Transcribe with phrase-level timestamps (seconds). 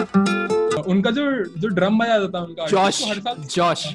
[0.00, 1.24] उनका जो
[1.60, 3.86] जो ड्रम बजाता था उनका जॉश हर साल जॉश।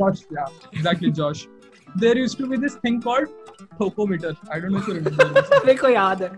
[0.00, 1.40] Josh, yeah, exactly, Josh.
[2.02, 3.32] There used to be this thing called
[3.80, 4.30] Thokometer.
[4.50, 5.50] I don't know if you remember this.
[5.66, 6.30] मेरे को याद है।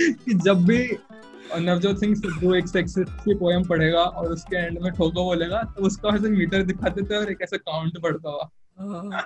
[0.00, 0.78] कि जब भी
[1.64, 5.86] नवजोत सिंह सिद्धू एक सेक्सी की पोयम पढ़ेगा और उसके एंड में ठोको बोलेगा तो
[5.86, 9.22] उसका ऐसे मीटर दिखाते थे और एक ऐसे काउंट बढ़ता हुआ।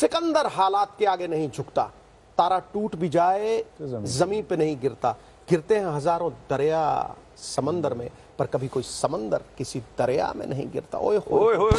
[0.00, 1.82] सिकंदर हालात के आगे नहीं झुकता।
[2.38, 5.12] तारा टूट भी जाए ज़मीन पे नहीं गिरता।
[5.50, 6.82] गिरते हैं हज़ारों दरिया।
[7.42, 11.70] समंदर में पर कभी कोई समंदर किसी दरिया में नहीं गिरता। ओए हो।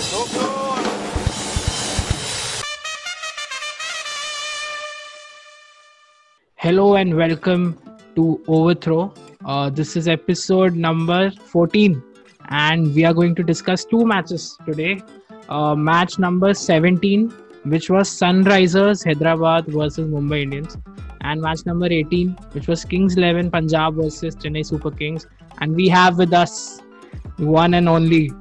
[6.60, 7.72] Hello and welcome
[8.16, 9.14] to overthrow
[9.78, 11.96] this is episode number 14
[12.54, 14.94] and we are going to discuss two matches today
[15.90, 17.28] match number 17
[17.68, 20.78] which was Sunrisers Hyderabad versus Mumbai Indians
[21.24, 25.28] and match number 18, which was Kings 11 Punjab versus Chennai Super Kings.
[25.62, 26.82] And we have with us
[27.38, 28.32] one and only.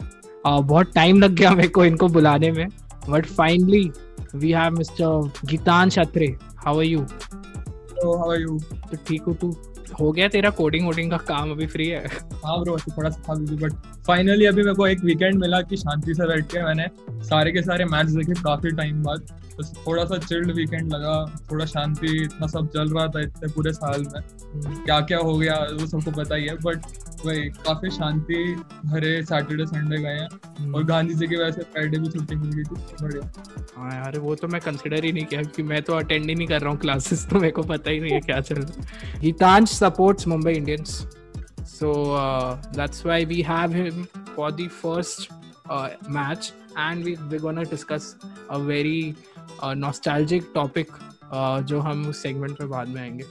[0.46, 2.68] Uh, बहुत time लग गया मेरे को इनको बुलाने में
[3.10, 3.92] but finally
[4.34, 6.26] we have mister Geetansh Chhatre
[6.64, 8.62] how are you तो how are you?
[8.90, 12.06] तो ठीक हो तू हो गया तेरा कोडिंग वोडिंग का काम अभी फ्री है?
[12.44, 13.72] हाँ ब्रो थोड़ा सा था बट
[14.06, 16.86] फाइनली अभी मेरे को एक वीकेंड मिला कि शांति से बैठ के मैंने
[17.24, 19.26] सारे के सारे मैच देखे काफ़ी टाइम बाद।
[19.58, 21.14] बस थोड़ा सा चिल्ड वीकेंड लगा,
[21.50, 25.54] थोड़ा शांति, इतना सब चल रहा था इतने पूरे साल में। क्या क्या हो गया,
[25.72, 26.78] वो सबको पता ही है बट
[27.26, 28.44] वही काफ़ी शांति
[28.84, 32.50] भरे सैटरडे संडे गए हैं। और गांधी जी की वजह से फ्राइडे भी छुट्टी मिल
[32.52, 33.30] गई थी। बढ़िया।
[33.76, 36.46] हाँ यार वो तो मैं कंसिडर ही नहीं किया क्योंकि मैं तो अटेंड ही नहीं
[36.48, 39.20] कर रहा हूँ क्लासेस तो मेरे को पता ही नहीं है क्या चल रहा है।
[39.20, 40.96] Geetansh supports Mumbai Indians
[41.68, 41.92] so
[42.76, 44.02] that's why we have him
[44.36, 45.32] for the first
[46.10, 48.14] match and we we gonna discuss
[48.50, 49.14] a very
[49.64, 50.92] nostalgic topic
[51.66, 53.24] जो हम उस सेगमेंट में बाद में आएँगे।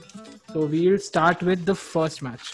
[0.52, 2.52] So we will start with the first match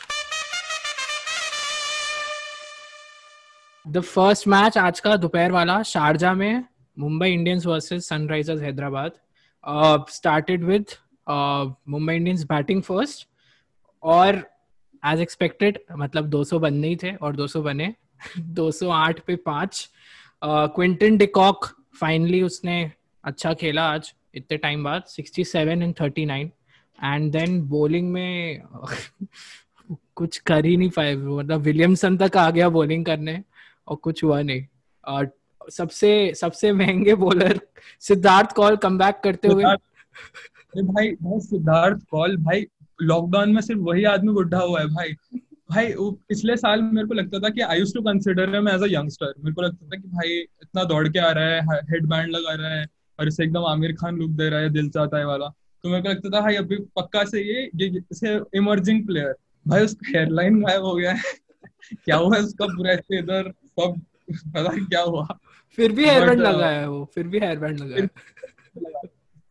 [3.90, 6.64] the first match आज का दोपहर वाला, शारजा में
[6.98, 9.12] Mumbai Indians versus Sunrisers Hyderabad.
[10.10, 10.86] Started with
[11.88, 13.28] Mumbai Indians batting first
[14.02, 14.42] और
[15.06, 17.94] एज एक्सपेक्टेड मतलब 200 बनने ही थे और 200 बने।
[18.38, 19.90] 208 पे पाँच।
[20.44, 21.66] क्विंटन डिकॉक
[22.00, 22.92] फाइनली उसने
[23.24, 26.50] अच्छा खेला आज, इतने टाइम बाद 67 एंड 39
[27.04, 28.62] एंड देन बॉलिंग में,
[30.14, 33.42] कुछ कर ही नहीं पाए। मतलब विलियमसन तक आ गया बॉलिंग करने।
[33.88, 34.64] और कुछ हुआ नहीं।
[35.06, 35.30] और
[35.70, 37.60] सबसे सबसे महँगे बॉलर
[38.00, 42.66] सिद्धार्थ कौल कम करते हुए भाई भाई सिद्धार्थ कौल, भाई
[43.02, 45.12] लॉकडाउन में सिर्फ़ वही आदमी बुढ़ा हुआ है, भाई।
[45.70, 48.82] भाई, वो पिछले साल मेरे को लगता था कि I used to consider him as
[48.82, 51.60] a youngster मेरे को लगता था कि भाई इतना दौड़ के आ रहा है
[51.90, 52.86] हेड बैंड लगा रहा है,
[53.20, 55.48] और इसे एकदम आमिर खान लुक दे रहा है, दिल चाहता है वाला।
[55.84, 59.34] तो मेरे को लगता था, भाई, अभी पक्का से ये ये इसे इमर्जिंग प्लेयर
[59.68, 61.22] भाई, उसका हेयरलाइन गायब हो गया है।
[62.04, 63.52] क्या हुआ है उसका पूरा इधर?
[63.80, 64.00] सब
[64.32, 65.38] पता नहीं क्या हुआ।
[65.76, 68.02] फिर भी हेयर बैंड लगा है वो फिर भी हेयर बैंड लगा है।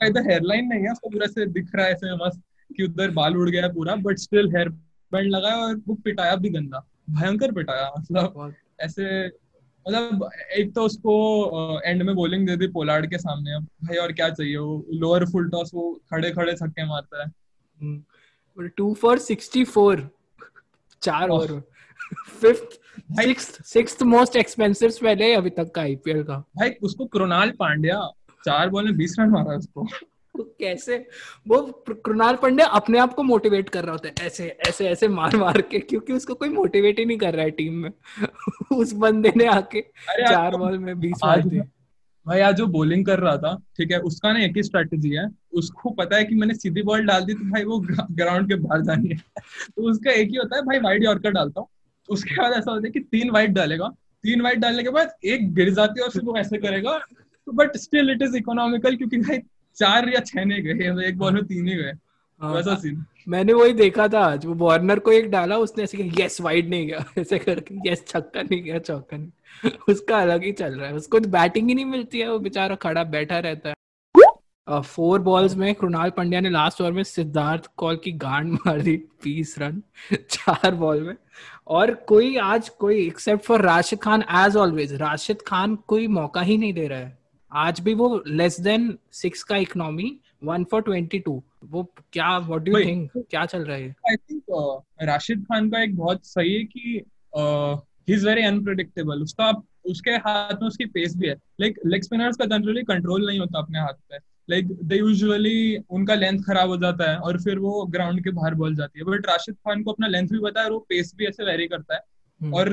[0.10, 2.42] इधर हेयरलाइन नहीं है उसका पूरा से दिख रहा है ऐसे मस्त
[2.78, 4.70] कि उधर बाल उड़ गया पूरा बट स्टिल हेयर
[5.12, 9.28] बैंड लगा है और वो पिटाया भी गंदा भयंकर पिटाया मतलब ऐसे
[9.88, 14.12] मतलब एक तो उसको एंड में बॉलिंग दे दी पोलार्ड के सामने अब भाई और
[14.12, 17.32] क्या चाहिए वो लोअर फुल टॉस वो खड़े खड़े छक्के मारता है।
[18.68, 20.10] टू फॉर सिक्सटी फोर
[21.02, 21.62] चार। ओवर
[22.42, 22.87] फिफ्थ भाई-
[23.64, 28.12] सिक्स्थ मोस्ट एक्सपेंसिव स्पेल है अभी तक का आईपीएल का। भाई उसको कृणाल पांड्या
[28.46, 29.88] चार बॉल में बीस रन मारा उसको।
[30.38, 31.08] तो कैसे?
[31.48, 31.62] वो
[32.06, 35.62] कृणाल पांड्या अपने आप को मोटिवेट कर रहा होता है ऐसे ऐसे ऐसे मार मार
[35.62, 37.92] के क्योंकि उसको कोई मोटिवेट ही नहीं कर रहा है टीम में।
[38.78, 41.62] उस बंदे ने आके चार बॉल में बीस मार दिए।
[42.26, 45.30] भाई आज जो बॉलिंग कर रहा था ठीक है उसका ना एक ही स्ट्रेटेजी है
[45.54, 47.80] उसको पता है कि मैंने सीधी बॉल डाल दी तो भाई वो
[48.12, 49.18] ग्राउंड के बाहर जानी है।
[49.76, 51.68] तो उसका एक ही होता है भाई वाइड यॉर्कर डालता हूँ।
[52.10, 53.88] उसके बाद ऐसा होता है कि तीन वाइड डालेगा।
[54.24, 56.98] तीन वाइड डालने के बाद एक गिर जाती है और फिर वो ऐसे करेगा।
[57.46, 59.38] तो but still it is economical क्योंकि भाई
[59.78, 61.92] चार या छह नहीं गए एक बॉल में तीन ही गए।
[62.42, 65.98] हाँ, वैसा सीन मैंने वही देखा था आज वो वार्नर को एक डाला उसने ऐसे
[65.98, 70.44] किया यस वाइड नहीं गया। ऐसे करके यस छक्का नहीं गया चौका नहीं उसका अलग
[70.44, 73.70] ही चल रहा है। उसको बैटिंग ही नहीं मिलती है वो बेचारा खड़ा बैठा रहता
[73.70, 73.76] है।
[74.70, 78.96] फोर बॉल्स में कृणाल पंड्या ने लास्ट ओवर में सिद्धार्थ कौल की गांड मार दी
[79.24, 79.82] बीस रन
[80.14, 81.16] चार बॉल में।
[81.68, 86.58] और कोई आज कोई except for Rashid Khan as always Rashid Khan कोई मौका ही
[86.58, 87.18] नहीं दे रहा है।
[87.52, 91.84] आज भी वो लेस देन सिक्स का economy one for twenty two वो
[92.14, 95.96] क्या व्हाट डू यू थिंक क्या चल रहा है आई थिंक राशिद खान का एक
[95.98, 97.04] बहुत सही है कि
[97.38, 99.52] ही इज़ वेरी अनप्रिडिक्टेबल उसका
[99.86, 103.60] उसके हाथ में उसकी पेस भी है। लाइक लेग स्पिनर्स का जनरली कंट्रोल नहीं होता
[103.60, 104.18] अपने हाथ पे।
[104.50, 108.56] लाइक दे यूजुअली उनका लेंथ खराब हो जाता है और फिर वो ग्राउंड के बाहर
[108.56, 111.14] बॉल जाती है बट राशिद खान को अपना लेंथ भी पता है और वो पेस
[111.18, 112.02] भी ऐसे वेरी करता है
[112.42, 112.72] हम्म। और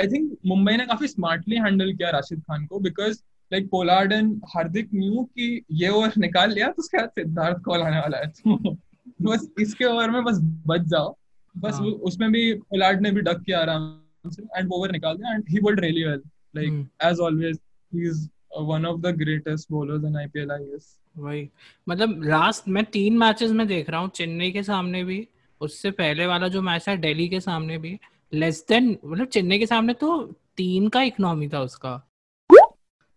[0.00, 3.22] आई थिंक मुंबई ने काफ़ी स्मार्टली हैंडल किया राशिद खान को because
[3.52, 7.82] like Pollard and Hardik knew कि ये ओवर निकाल लिया तो उसके बाद सिद्धार्थ कॉल
[7.82, 8.76] आने वाला है तो
[9.22, 11.16] बस इसके ओवर में बस बच जाओ
[11.54, 15.34] बस हाँ। उसमें भी पोलार्ड ने भी डक किया आराम से एंड ओवर निकाल दिया
[15.34, 16.22] and he bowled really well
[16.54, 16.86] like.
[17.04, 17.58] As always
[17.92, 21.48] he is one of the greatest bowlers in IPL I guess वही।
[21.88, 25.26] मतलब लास्ट मैं तीन मैचेस में देख रहा हूँ, चेन्नई के सामने भी,
[25.60, 27.98] उससे पहले वाला जो मैच है दिल्ली के सामने भी
[28.32, 30.22] लेस देन मतलब चेन्नई के सामने तो
[30.56, 32.00] तीन का इकोनॉमी था उसका।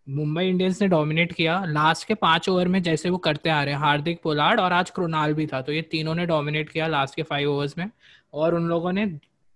[0.07, 3.73] मुंबई इंडियंस ने डोमिनेट किया। लास्ट के पाँच ओवर में जैसे वो करते आ रहे
[3.73, 7.15] हैं, हार्दिक पोलार्ड और आज कृणाल भी था तो ये तीनों ने डोमिनेट किया लास्ट
[7.15, 7.89] के फाइव ओवर्स में।
[8.33, 9.05] और उन लोगों ने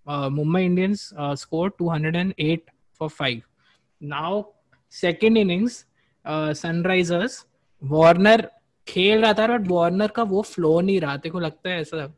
[0.06, 1.08] Mumbai Indians
[1.40, 2.70] score 208
[3.00, 3.42] for five
[4.00, 4.42] now
[5.00, 5.84] second innings
[6.58, 7.44] Sunrisers
[7.82, 8.48] Warner
[8.88, 12.12] खेल रहा था बट वार्नर का वो फ्लो नहीं रहा। तेरे को लगता है ऐसा?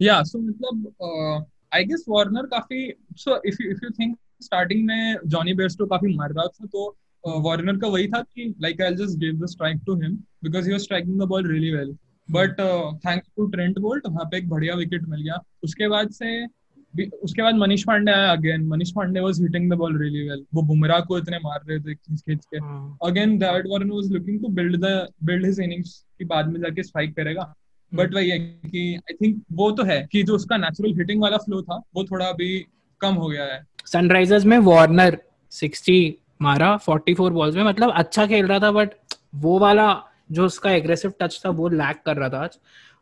[0.00, 5.16] या सो मतलब आई गेस वार्नर काफ़ी so if you if you think starting में
[5.26, 9.18] जॉनी बेयरस्टो काफ़ी मार रहा था तो वार्नर का वही था कि like I just
[9.18, 10.14] give the strike to him
[10.44, 11.96] because he was striking the ball really well
[12.28, 12.60] but
[13.06, 16.46] thanks to Trent Boult वहाँ पे एक बढ़िया विकेट मिल गया। उसके बाद से
[16.94, 20.62] उसके बाद मनीष पांडे आया again Manish Pandey was hitting the ball really well वो
[20.62, 22.58] बुमराह को इतने मार रहे थे खींच खींच के.
[22.58, 26.60] हाँ, again that Warner was looking to build the build his innings की बाद में
[26.60, 27.54] जाके स्ट्राइक करेगा.
[27.92, 31.36] बट वही है कि आई थिंक वो तो है कि जो उसका नेचुरल हिटिंग वाला
[31.36, 32.58] फ्लो था वो थोड़ा अभी
[33.00, 35.18] कम हो गया है। सनराइजर्स में वार्नर
[35.52, 35.98] 60
[36.42, 38.94] मारा 44 बॉल्स में मतलब अच्छा खेल रहा था बट
[39.36, 39.88] वो वाला
[40.32, 42.58] जो उसका एग्रेसिव टच था वो लैक कर रहा था आज।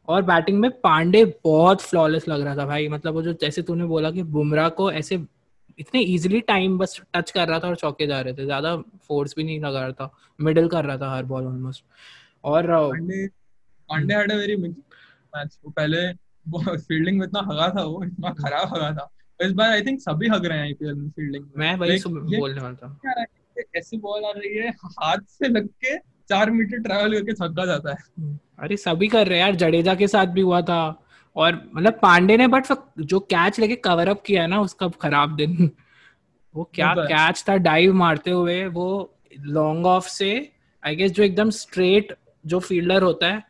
[0.09, 3.85] और बैटिंग में पांडे बहुत फ्लॉलेस लग रहा था भाई। मतलब वो जो जैसे तूने
[3.87, 5.19] बोला कि बुमराह को ऐसे
[5.79, 8.77] इतने इजीली टाइम बस टच कर रहा था और चौके जा रहे थे। ज़्यादा
[9.09, 11.85] फोर्स भी नहीं लगा रहा था। मिडिल कर रहा था हर बॉल ऑलमोस्ट
[12.45, 13.27] और Pandey
[13.89, 16.13] Pandey had a very match वो पहले
[16.79, 19.09] फील्डिंग में इतना हगा था वो इतना खराब हगा था।
[19.41, 22.61] इस बार आई थिंक सभी हग रहे हैं आईपीएल में फील्डिंग में। मैं वही बोलने
[22.61, 23.25] वाला था।
[23.77, 27.91] ऐसी बॉल आ रही है हाथ से लग के चार मीटर ट्रैवल करके छक्का जाता
[27.91, 30.81] है। अरे सभी कर रहे हैं यार जडेजा के साथ भी हुआ था।
[31.37, 32.67] और मतलब पांडे ने बट
[33.01, 35.71] जो कैच लेके कवर अप किया है ना उसका खराब दिन।
[36.55, 38.89] वो क्या कैच था डाइव मारते हुए वो
[39.41, 40.31] लॉन्ग ऑफ़ से
[40.83, 42.15] आई गेस जो एकदम स्ट्रेट
[42.47, 43.43] जो फील्डर होता है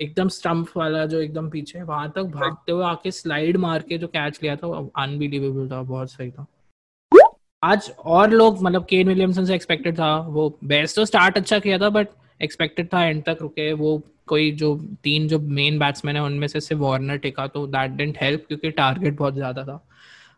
[0.00, 4.06] एकदम स्टंप वाला जो एकदम पीछे वहाँ तक भागते हुए आके स्लाइड मार के जो
[4.06, 6.46] कैच लिया था अनबिलीवेबल था बहुत सही था।
[7.62, 11.78] आज और लोग मतलब केन विलियमसन से एक्सपेक्टेड था वो बेस्ट तो स्टार्ट अच्छा किया
[11.78, 12.08] था बट
[12.42, 14.74] एक्सपेक्टेड था एंड तक रुके वो कोई जो
[15.04, 18.70] तीन जो मेन बैट्समैन है उनमें से सिर्फ़ वार्नर टिका तो दैट डेंट हेल्प क्योंकि
[18.72, 19.84] टारगेट बहुत ज़्यादा था।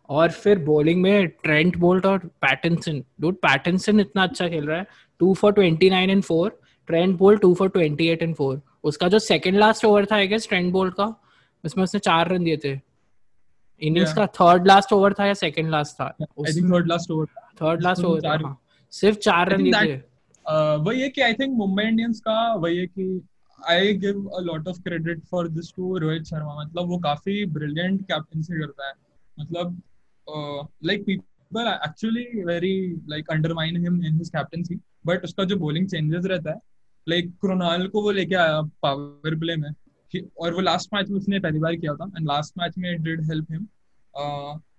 [0.08, 4.86] और फिर बॉलिंग में ट्रेंट बोल्ट और पैटिनसन डूड पैटिनसन इतना अच्छा खेल रहा है।
[5.20, 9.08] Two for twenty nine and four Trent Boult two for twenty eight and four उसका
[9.08, 11.14] जो सेकंड लास्ट ओवर था आई गेस ट्रेंट बोल्ट का
[11.64, 12.78] उसमें उसने चार रन दिए थे।
[13.82, 14.16] Innings Yeah.
[14.16, 16.04] का थर्ड लास्ट ओवर था या सेकंड लास्ट था?
[16.04, 17.26] I think third last over
[17.60, 18.54] third last over
[18.92, 20.00] सिर्फ़ चार रन दिए थे।
[20.84, 23.20] वही है कि आई थिंक मुंबई इंडियंस का वही है कि
[23.70, 28.02] I give a lot of credit for this to Rohit Sharma मतलब वो काफ़ी ब्रिलियंट
[28.02, 28.94] कैप्टनसी करता है।
[29.38, 29.82] मतलब
[30.84, 32.74] like people actually very
[33.08, 36.60] like undermine him in his captaincy but उसका जो बॉलिंग चेंजेस रहता है
[37.06, 39.70] लाइक like, क्रोनाल को वो लेके आया पावर प्ले में।
[40.12, 43.24] और वो लास्ट मैच में उसने पहली बार किया था एंड लास्ट मैच में डिड
[43.24, 43.66] हेल्प हिम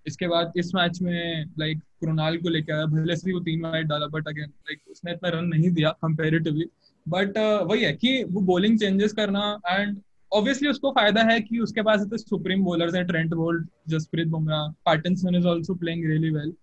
[0.07, 3.61] इसके बाद इस मैच में लाइक like, क्रोनाल को लेके आया। भले से वो तीन
[3.61, 6.65] वाइड डाला बट अगेन लाइक उसने इतना रन नहीं दिया कंपेरेटिवली
[7.05, 7.37] बट
[7.69, 12.01] वही है कि वो बॉलिंग चेंजेस करना एंड ऑब्वियसली उसको फ़ायदा है कि उसके पास
[12.01, 16.53] इतने सुप्रीम बॉलर्स हैं Trent Boult Jasprit Bumrah Pattinson is also playing really well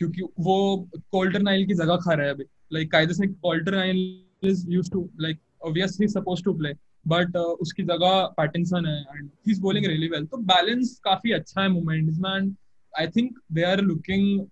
[0.00, 0.56] क्योंकि वो
[1.12, 3.98] कोल्टर नाइल की जगह खा रहा है अभी। लाइक कायदे से Coulter Nile
[4.44, 6.72] is use to like obviously suppose to play
[7.08, 11.60] but उसकी जगह पैटिनसन है and he is bowling really well तो बैलेंस काफ़ी अच्छा
[11.60, 12.54] है इंडियंस में and
[12.94, 14.46] I think they are looking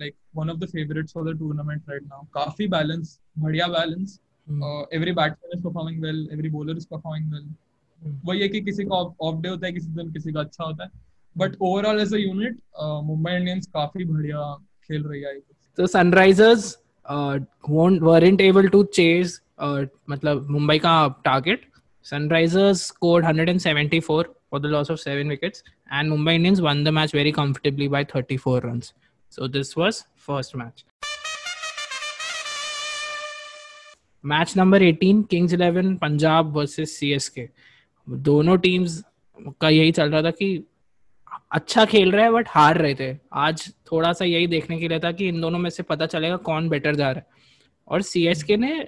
[0.00, 4.18] Like one of the favourites for the tournament right now काफी balance बढ़िया balance
[4.94, 7.48] every batsman is performing well every bowler is performing well
[8.24, 8.96] वही है कि किसी का
[9.28, 10.90] ऑफ डे होता है किसी दिन किसी का अच्छा होता है
[11.36, 12.58] but overall as a unit
[13.04, 14.52] Mumbai Indians काफी बढ़िया
[14.88, 15.40] खेल रही है
[15.78, 16.76] तो Sunrisers
[18.06, 20.92] weren't able to chase uh, मतलब मुंबई का
[21.24, 21.64] target
[22.06, 27.12] Sunrisers scored 174 for the loss of seven wickets and Mumbai Indians won the match
[27.12, 28.92] very comfortably by 34 runs.
[29.31, 30.83] So this was first match.
[34.23, 37.47] Match number 18 Kings 11 Punjab versus CSK
[38.07, 39.03] दोनों teams
[39.61, 40.47] का यही चल रहा था कि
[41.51, 44.99] अच्छा खेल रहा है बट हार रहे थे। आज थोड़ा सा यही देखने के लिए
[44.99, 47.25] था कि इन दोनों में से पता चलेगा कौन बेटर जा रहा है।
[47.87, 48.87] और सीएसके ने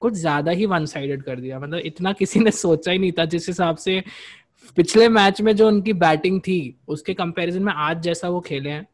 [0.00, 3.24] कुछ ज़्यादा ही वन साइडेड कर दिया। मतलब इतना किसी ने सोचा ही नहीं था,
[3.24, 4.02] जिस हिसाब से
[4.76, 8.86] पिछले मैच में जो उनकी बैटिंग थी, उसके कंपैरिजन में आज जैसा वो खेले हैं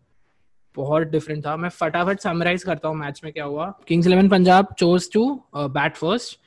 [0.76, 4.74] बहुत डिफरेंट था। मैं फटाफट समराइज करता हूँ मैच में क्या हुआ। Kings Eleven Punjab
[4.78, 5.24] chose to
[5.56, 6.38] bat first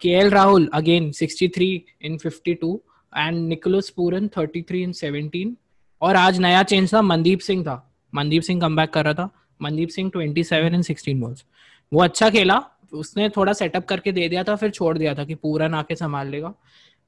[0.00, 2.74] K L Rahul again 63 in 52
[3.12, 5.54] and Nicholas Pooran 33 in 17
[6.02, 7.76] और आज नया चेंज था मनदीप सिंह था।
[8.12, 9.28] मनदीप सिंह कम कर रहा था।
[9.60, 11.44] मनदीप सिंह 27 इन 16 बॉल्स
[11.92, 15.34] वो अच्छा खेला। उसने थोड़ा सेटअप करके दे दिया था, फिर छोड़ दिया था कि
[15.34, 16.52] पूरन आके संभाल लेगा।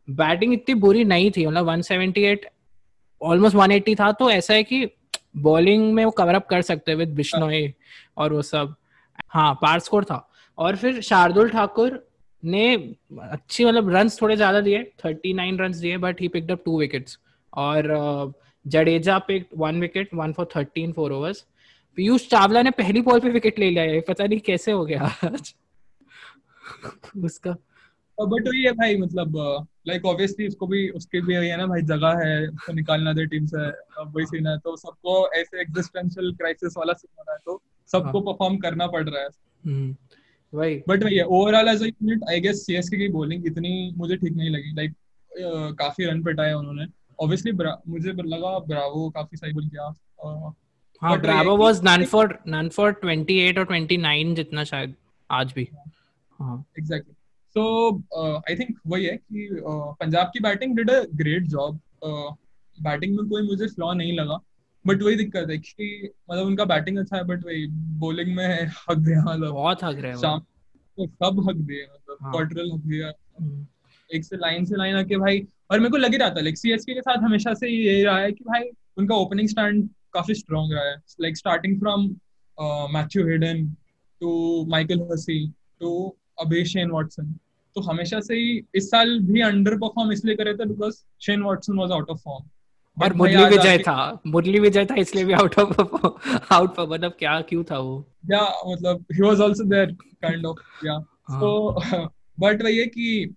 [0.08, 2.46] बैटिंग इतनी बुरी नहीं थी मतलब 178
[3.20, 4.84] ऑलमोस्ट 180 था। तो ऐसा है कि
[5.34, 7.72] बॉलिंग में वो कवर अप कर सकते विद बिश्नोई
[8.16, 8.74] और वो सब।
[9.28, 12.02] हाँ पार स्कोर था। और फिर शार्दुल ठाकुर
[12.42, 12.74] ने
[13.22, 16.78] अच्छी मतलब रन थोड़े ज़्यादा दिए थर्टी नाइन रन दिए but he picked up two
[16.80, 17.18] wickets
[17.52, 18.32] और
[18.66, 21.44] Jadeja pick one wicket one for thirteen four overs
[21.98, 25.10] Piyush Chawla ने पहली बॉल पे विकेट ले लिया है पता नहीं कैसे हो गया
[25.24, 25.54] आज।
[27.24, 27.56] उसका
[28.20, 29.36] बट वही है भाई मतलब
[29.88, 33.46] लाइक ऑब्वियसली उसको भी उसके भी है ना भाई जगह है उसको निकालना दे टीम
[33.46, 33.68] से
[34.02, 38.20] वही सीन है तो सबको ऐसे एग्जिस्टेंशियल क्राइसिस वाला सीन हो रहा है तो सबको
[38.20, 39.28] परफॉर्म हाँ। करना पड़ रहा है।
[39.66, 39.96] हम्म,
[40.52, 44.16] वही। बट वही है overall as a unit I guess CSK की बॉलिंग इतनी मुझे
[44.16, 44.94] ठीक नहीं लगी लाइक
[45.78, 46.86] काफ़ी रन पिटाए उन्होंने।
[47.22, 49.92] ऑब्वियसली मुझे लगा ब्रावो काफ़ी सही बोल किया
[51.02, 54.94] हाँ Bravo was none for none for 28 और 29 जितना शायद
[55.30, 55.68] आज भी।
[56.38, 57.14] हाँ। एग्जैक्टली
[57.56, 57.98] सो
[58.38, 61.80] आई थिंक वही है कि uh, पंजाब की batting did a great job
[62.82, 64.38] batting में कोई मुझे फ्लॉ नहीं लगा
[64.86, 67.66] बट वही दिक्कत है कि मतलब उनका बैटिंग अच्छा है बट वही
[67.98, 70.40] बॉलिंग में हक दिया मतलब बहुत हक रहे शाम
[70.98, 73.12] तो सब हक दिए मतलब क्वार्टरल हाँ। हक दिया।
[74.14, 76.58] एक से लाइन से लाइन आके भाई और मेरे को लग ही रहा था लाइक
[76.58, 78.62] सीएसके के साथ हमेशा से ये रहा है कि भाई
[78.96, 82.16] उनका ओपनिंग स्टैंड काफ़ी स्ट्रॉन्ग रहा है like starting from
[82.94, 83.68] Matthew Hayden
[84.20, 85.48] to Michael Hussey
[85.80, 87.34] to अभी शेन वॉटसन।
[87.76, 91.78] तो हमेशा से ही इस साल भी अंडर परफॉर्म इसलिए करे थे because Shane Watson
[91.78, 95.80] was out of form और मुरली विजय था। मुरली विजय था इसलिए भी आउट ऑफ़
[96.52, 98.06] आउट ऑफ़ मतलब क्या क्यों था वो?
[98.30, 100.98] या मतलब he was also there kind of या।
[101.30, 101.70] सो
[102.40, 103.34] बट वही है कि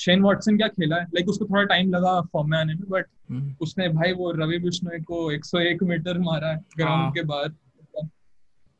[0.00, 1.02] शेन वॉटसन क्या खेला है?
[1.04, 4.58] लाइक उसको थोड़ा टाइम लगा फॉर्म में आने में बट हम्म। उसने भाई वो रवि
[4.58, 7.67] बिश्नोई को 101 मीटर मारा है ग्राउंड हाँ। के बाद। वो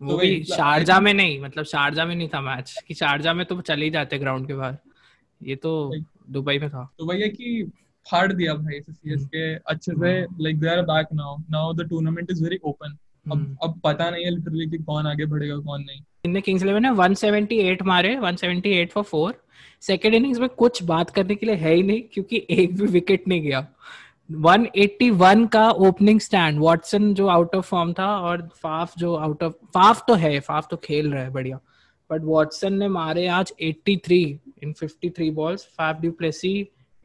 [0.00, 3.60] तो भी शारजा में नहीं मतलब शारजा में नहीं था मैच कि शारजा में तो
[3.60, 4.76] चले ही जाते ग्राउंड के बाहर।
[5.42, 5.92] ये तो
[6.30, 7.70] दुबई में था। तो वही है कि
[8.10, 12.30] फाड़ दिया भाई सीएसके हम्म। अच्छे से like they are back now now the tournament
[12.30, 15.82] is very open अब हम्म। अब पता नहीं है लिटरली कि कौन आगे बढ़ेगा कौन
[15.82, 19.34] नहीं। इनने किंग्स 11 ने 178 मारे 178 फॉर 4
[19.80, 23.28] सेकंड इनिंग्स में कुछ बात करने के लिए है ही नहीं क्योंकि एक भी विकेट
[23.28, 23.66] नहीं गया।
[24.30, 29.52] 181 का ओपनिंग स्टैंड वॉटसन जो आउट ऑफ़ फॉर्म था और फाफ जो आउट ऑफ़
[29.74, 31.60] फाफ तो है फाफ तो खेल रहा है, बढ़िया।
[32.10, 36.52] बट वॉटसन ने मारे आज 83 in 53 balls Faf du Plessis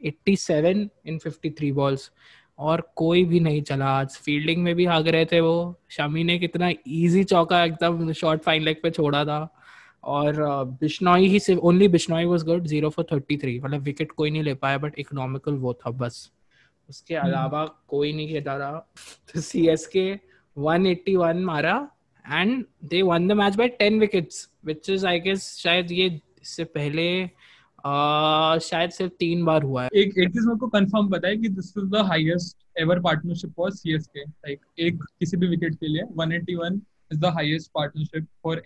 [0.00, 2.10] 87 in 53 balls
[2.58, 6.38] और कोई भी नहीं चला आज। फील्डिंग में भी भाग रहे थे वो। शमी ने
[6.38, 9.48] कितना इजी चौका, एकदम शॉर्ट फाइन लेग पे छोड़ा था।
[10.04, 10.42] और
[10.80, 14.42] बिश्नोई ही सिर्फ़ only Bishnoi was good zero for thirty three मतलब विकेट कोई नहीं
[14.42, 16.30] ले पाया बट इकोनॉमिकल वो था, बस।
[16.88, 18.78] उसके हम्म। अलावा कोई नहीं खेला रहा।
[19.34, 20.12] तो C S K
[20.56, 21.76] one eighty one मारा
[22.24, 26.64] and they won the match by ten wickets which is I guess शायद ये इससे
[26.64, 31.28] पहले uh, शायद सिर्फ़ तीन बार हुआ है। एक एक चीज़ मेरे को कंफर्म पता
[31.28, 35.74] है कि this is the highest ever partnership for CSK like एक किसी भी विकेट
[35.74, 36.80] के लिए 181
[37.12, 38.62] is the highest partnership for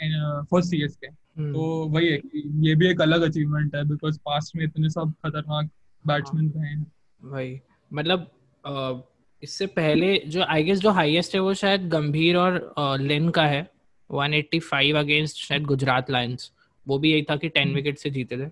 [0.51, 4.65] for CSK तो वही है कि ये भी एक अलग अचीवमेंट है बिकॉज़ पास्ट में
[4.65, 5.71] इतने सब खतरनाक
[6.05, 6.87] बैट्समैन रहे हैं।
[7.25, 7.61] वही।
[7.93, 8.31] मतलब
[8.65, 9.01] uh,
[9.43, 13.67] इससे पहले जो आई गेस जो हाईएस्ट है वो शायद गंभीर और लिन का है।
[14.11, 16.51] 185 अगेंस्ट शायद गुजरात लायंस
[16.87, 18.51] वो भी यही था कि 10 विकेट से जीते थे।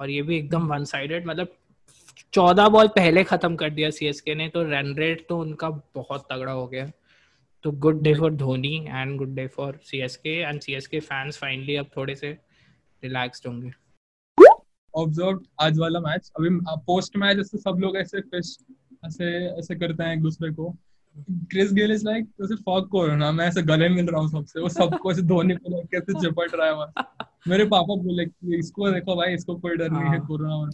[0.00, 1.54] और ये भी एकदम वन साइडेड मतलब
[2.32, 6.52] चौदह बॉल पहले खत्म कर दिया सीएसके ने तो रन रेट तो उनका बहुत तगड़ा
[6.52, 6.90] हो गया।
[7.62, 11.86] तो good day for Dhoni and good day for CSK and CSK fans finally अब
[11.96, 12.30] थोड़े से
[13.04, 13.70] रिलैक्स्ड होंगे।
[14.94, 16.48] ऑब्ज़र्व आज वाला मैच अभी
[16.86, 18.60] पोस्ट मैच ऐसे सब लोग ऐसे फिस्ट
[19.06, 20.70] ऐसे ऐसे करते हैं एक दूसरे को।
[21.50, 24.60] क्रिस गेल इज़ लाइक जैसे फॉक को ना मैं ऐसे गले मिल रहा हूँ सबसे।
[24.60, 27.08] वो सबको ऐसे धोनी को लेकर कैसे चिपट रहा है वहाँ
[27.48, 30.70] मेरे पापा बोले कि इसको देखो भाई इसको कोई डर नहीं है हाँ। कोरोना में.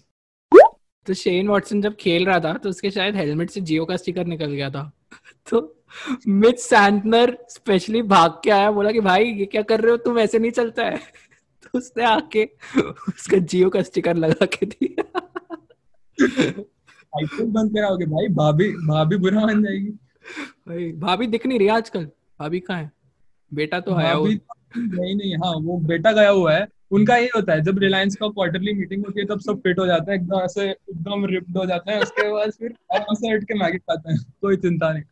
[1.07, 4.27] तो शेन वॉटसन जब खेल रहा था तो उसके शायद हेलमेट से जियो का स्टिकर
[4.27, 4.91] निकल गया था।
[5.51, 5.83] तो
[6.29, 9.97] मिच सैंटनर स्पेशली भाग के आया बोला कि भाई ये क्या कर रहे हो?
[9.97, 11.01] तुम ऐसे नहीं चलता है।
[11.75, 12.51] उसने आके
[13.09, 15.19] उसका जियो का स्टिकर लगा के दिया।
[17.17, 19.91] आईपीएल बंद कराओगे भाई भाभी भाभी बुरा मान जाएगी।
[20.69, 22.05] भाई भाभी दिख नहीं रही आजकल।
[22.41, 22.93] भाभी कहाँ है?
[23.55, 24.29] बेटा तो आया हुआ।
[24.77, 28.29] नहीं नहीं हाँ वो बेटा गया हुआ है। उनका ये होता है जब रिलायंस का
[28.29, 31.67] क्वार्टरली मीटिंग होती है तब सब फिट हो जाते हैं एकदम ऐसे एकदम रिप्ड हो
[31.67, 35.03] जाते हैं उसके बाद फिर से हट के मैगी खाते हैं। कोई चिंता नहीं।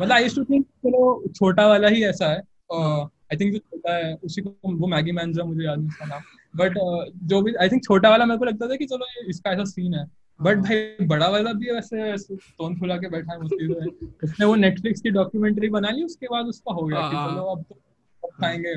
[0.00, 2.42] मतलब आई टू थिंक चलो छोटा वाला ही ऐसा है।
[2.82, 6.06] आई थिंक जो छोटा है उसी को वो मैगी मैन जो मुझे याद नहीं उसका
[6.06, 6.20] नाम।
[6.56, 6.74] बट
[7.22, 9.64] जो भी आई थिंक छोटा वाला मेरे को लगता था कि चलो ये इसका ऐसा
[9.64, 10.06] सीन है।
[10.42, 13.66] बट भाई बड़ा वाला भी वैसे तोन फुला के बैठा है मुझे
[14.24, 17.62] उसने वो नेटफ्लिक्स की डॉक्यूमेंटरी बना ली उसके बाद उसका हो गया कि चलो अब
[17.62, 17.80] तो
[18.28, 18.74] खाएँगे।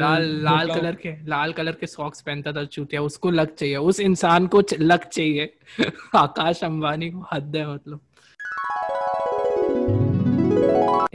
[0.00, 4.00] लाल लाल कलर के लाल कलर के सॉक्स पहनता था चूतिया उसको लग चाहिए उस
[4.00, 5.54] इंसान को लग चाहिए।
[6.16, 8.00] आकाश अंबानी को हद है मतलब।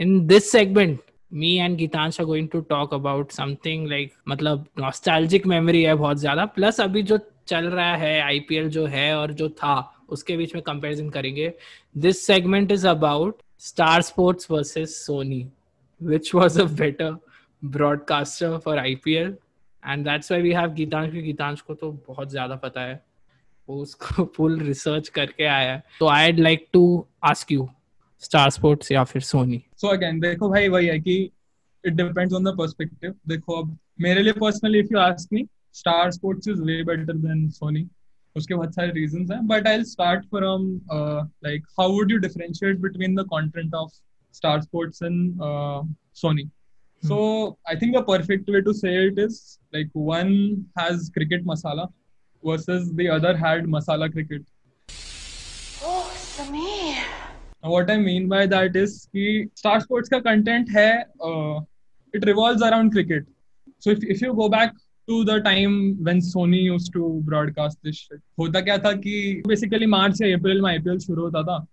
[0.00, 1.00] In this segment
[1.32, 6.18] me and Geetansh are going to talk about something like मतलब नॉस्टैल्जिक मेमोरी है बहुत
[6.18, 7.18] ज़्यादा। प्लस अभी जो
[7.48, 11.52] चल रहा है आईपीएल जो है और जो था, उसके बीच में कंपैरिजन करेंगे।
[11.96, 15.46] This segment is about star sports versus Sony
[16.00, 17.06] which was a better
[17.62, 19.32] broadcaster for IPL
[19.82, 22.94] and that's why we have Geetansh की गीतांश को तो बहुत ज़्यादा पता है।
[23.68, 26.82] वो उसको फुल रिसर्च करके आया है। तो I like to
[27.24, 27.68] ask you
[28.22, 31.16] star sports या फिर सोनी सो अगेन देखो भाई वही है कि
[31.84, 36.10] it depends on the perspective देखो अब मेरे लिए personally if you ask me star
[36.10, 37.88] sports is way better than Sony
[38.36, 43.14] उसके बहुत सारे रीजंस हैं but I start from like how would you differentiate between
[43.14, 43.92] the content of
[44.34, 45.38] star sports and
[46.22, 46.50] Sony
[47.02, 51.88] so i think the perfect way to say it is like one has cricket masala
[52.42, 54.42] versus the other had masala cricket.
[55.82, 57.19] Oh Sameer.
[57.64, 61.00] What I mean by that is कि star sports का content है
[62.14, 63.26] it it around cricket
[63.84, 64.70] so if if you go back
[65.08, 68.00] to to the time when Sony used to broadcast this
[68.38, 71.66] होता क्या था कि basically मार्च से अप्रैल में IPL शुरू होता था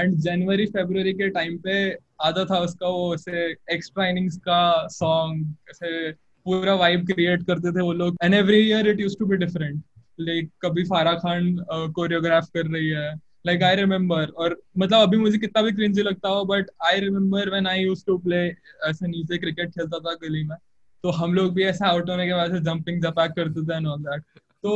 [0.00, 5.54] एंड जनवरी फेब्रुवरी के टाइम पे आता था उसका वो ऐसे एक्स्ट्रा इनिंग्स का सॉन्ग
[5.70, 8.16] ऐसे पूरा वाइब क्रिएट करते थे वो लोग.
[8.24, 9.82] And every year it use to be different
[10.20, 15.38] like कभी फारा खान कोरियोग्राफ कर रही है लाइक आई रिमेम्बर और मतलब अभी मुझे
[15.38, 18.46] कितना भी क्रिंजी लगता हो but I remember when I use to play
[18.88, 20.56] ऐसे नीचे क्रिकेट खेलता था गली में।
[21.04, 23.86] तो हम लोग भी ऐसा आउट होने के बाद से जंपिंग जपैक करते थे एंड
[23.86, 24.22] ऑल दैट
[24.64, 24.72] तो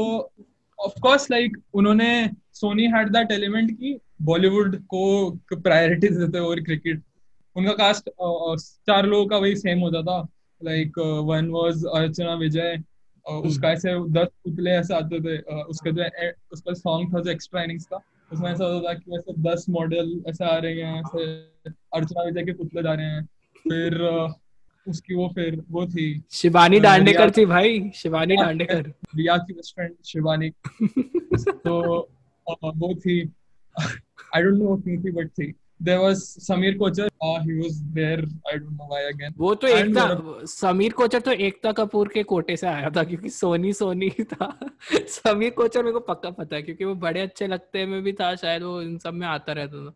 [0.79, 2.09] ऑफ़ कोर्स लाइक उन्होंने
[2.55, 7.03] सोनी हैड दैट एलिमेंट की बॉलीवुड को प्रायोरिटी देते और क्रिकेट
[7.57, 8.11] उनका कास्ट
[8.87, 10.21] चार लोगों का वही सेम होता था।
[10.61, 12.83] Like one was Archana Vijay
[13.27, 16.05] उसका ऐसे दस पुतले ऐसे आते थे। उसका जो
[16.53, 18.01] उसका सॉन्ग था जो एक्स्ट्रा इनिंग्स का।
[18.33, 21.33] उसमें ऐसा होता था कि ऐसे दस मॉडल ऐसे आ रहे हैं ऐसे
[21.95, 23.25] अर्चना विजय के पुतले जा रहे हैं
[23.69, 24.03] फिर
[24.89, 29.95] उसकी वो फिर वो थी शिवानी डांडेकर थी भाई शिवानी डांडेकर। रिया की बेस्ट फ्रेंड
[30.05, 30.51] शिवानी।
[31.49, 32.09] तो
[32.53, 33.33] वो थी
[34.37, 37.09] आई डोंट नो क्यों थी बट थी। There was Samir Kochar.
[37.21, 38.25] Uh, he was there.
[38.47, 39.35] I don't know why again.
[39.39, 43.73] वो तो एकता समीर कोचर तो एकता कपूर के कोटे से आया था क्योंकि सोनी
[43.73, 44.53] सोनी था।
[45.17, 48.35] समीर कोचर मेरे को पक्का पता है क्योंकि वो बड़े अच्छे लगते में भी था
[48.35, 49.95] शायद वो इन सब में आता रहता था।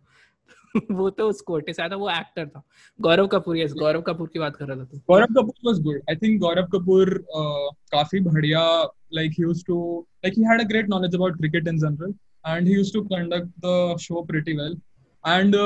[0.91, 2.63] वो तो उस कोटे से आया था वो एक्टर था।
[3.01, 6.01] गौरव कपूर यस गौरव कपूर की बात कर रहा था तू। Gaurav Kapoor was good
[6.11, 7.25] I think Gaurav Kapoor
[7.93, 8.63] काफ़ी बढ़िया
[9.15, 9.79] like he used to
[10.25, 12.15] like he had a great knowledge about cricket in general
[12.47, 14.81] and he used to conduct the show pretty well
[15.25, 15.57] and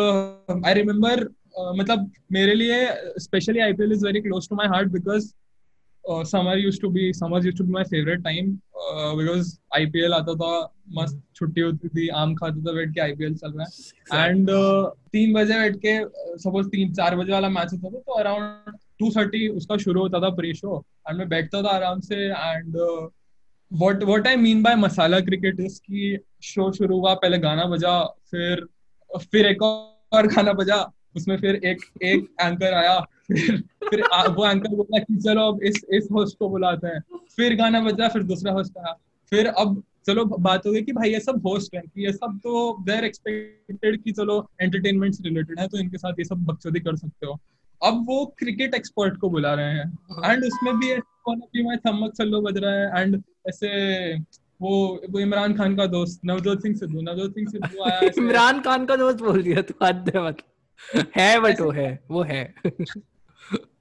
[0.66, 1.28] I remember
[1.76, 2.86] मतलब मेरे लिए
[3.18, 5.32] specially IPL is very close to my heart because
[6.04, 8.50] summer use to be summer use to be my favourite time
[9.16, 10.50] because IPL आता था
[10.98, 13.66] मस्त छुट्टी होती थी आम खाते थे बैठ के आईपीएल चल रहा
[14.12, 15.98] है। एंड uh, तीन बजे बैठ के
[16.38, 20.20] सपोज़ तीन चार बजे वाला मैच होता था तो अराउंड टू थर्टी उसका शुरू होता
[20.20, 22.76] था प्री शो एंड मैं बैठता था आराम से and
[23.72, 28.00] what what I mean by masala cricket is की शो शुरू हुआ पहले गाना बजा
[28.30, 28.66] फिर
[29.18, 30.76] फिर एक और गाना बजा
[31.16, 35.84] उसमें फिर एक एक एंकर आया फिर फिर वो एंकर बोला कि चलो अब इस
[35.90, 37.00] इस होस्ट को बुलाते हैं।
[37.36, 38.92] फिर गाना बजा फिर दूसरा होस्ट आया।
[39.32, 42.38] फिर अब चलो बात हो गई कि भाई ये सब होस्ट है कि ये सब
[42.44, 46.80] तो देर एक्सपेक्टेड कि चलो एंटरटेनमेंट से रिलेटेड है तो इनके साथ ये सब बकचोदी
[46.80, 47.38] कर सकते हो।
[47.82, 52.72] अब वो क्रिकेट एक्सपर्ट को बुला रहे हैं। एंड उसमें भी थम्मक सल्लो बज रहा
[52.72, 53.68] है एंड ऐसे
[54.60, 54.72] वो
[55.10, 58.96] वो इमरान खान का दोस्त नवजोत सिंह सिद्धू नवजोत सिंह सिद्धू आया इमरान खान का
[58.96, 62.44] दोस्त बोल दिया तू हद है मतलब है बट वो है वो है।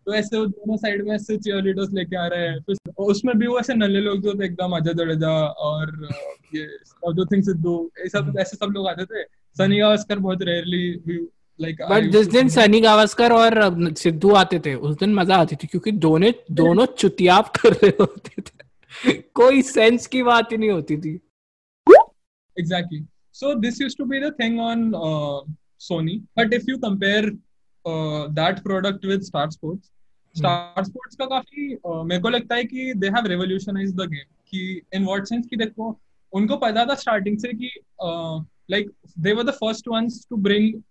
[0.06, 3.38] तो ऐसे वो दोनों साइड में ऐसे चीयर लीडर्स लेके आ रहे हैं। फिर उसमें
[3.38, 5.32] भी वो ऐसे नल्ले लोग जो थे एकदम अजय जडेजा
[5.70, 5.94] और
[6.56, 9.24] ये नवजोत सिंह सिद्धू ये सब ऐसे सब लोग आते थे।
[9.58, 11.18] सनी गावस्कर बहुत रेयरली
[11.60, 15.68] लाइक बट जिस दिन सनी गावस्कर और सिद्धू आते थे उस दिन मज़ा आती थी
[15.68, 18.64] क्योंकि दोनों दोनों चुतियाप कर रहे होते थे।
[19.36, 21.20] कोई सेंस की बात ही नहीं होती थी।
[22.60, 24.92] Exactly so this used to be the thing on
[25.80, 27.30] Sony but if you compare
[28.40, 29.92] that product with star sports
[30.36, 34.34] star sports का काफ़ी uh, मेरे को लगता है कि they have revolutionize the game
[34.50, 36.00] कि इन व्हाट सेंस कि देखो
[36.34, 37.70] उनको पता था स्टार्टिंग से कि
[38.72, 40.82] like they were the first ones to bring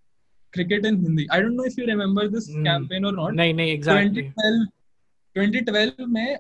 [0.53, 3.73] cricket in Hindi I don't know if you remember this campaign और नॉट नहीं नहीं
[3.73, 4.23] एग्जैक्टली
[5.37, 6.37] 2012 2012 में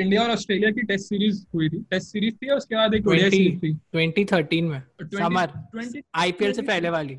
[0.00, 3.06] इंडिया और ऑस्ट्रेलिया की टेस्ट सीरीज़ हुई थी। टेस्ट सीरीज़ थी और उसके बाद एक
[3.06, 7.18] ओडीआई सीरीज़ थी। 2013 में। समर। आईपीएल से पहले वाली।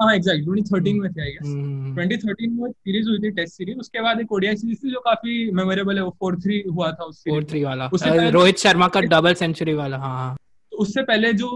[0.00, 3.78] हाँ एग्जैक्ट 2013 में थी आई गेस हम्म, 2013 में सीरीज़ हुई थी टेस्ट सीरीज़
[3.78, 7.22] उसके बाद एक ओडीआई सीरीज़ थी जो काफ़ी मेमोरेबल है वो 4-3 हुआ था उस
[7.28, 7.88] फोर सीरीज़ थ्री वाला।
[8.30, 10.36] रोहित शर्मा का डबल सेंचुरी वाला हाँ हाँ।
[10.72, 11.48] तो उससे पहले जो